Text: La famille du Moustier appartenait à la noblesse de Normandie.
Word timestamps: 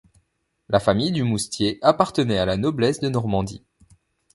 La 0.67 0.79
famille 0.79 1.11
du 1.11 1.21
Moustier 1.21 1.77
appartenait 1.83 2.39
à 2.39 2.45
la 2.47 2.57
noblesse 2.57 3.01
de 3.01 3.07
Normandie. 3.09 3.63